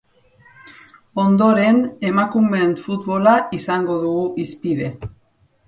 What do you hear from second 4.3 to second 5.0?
hizpide.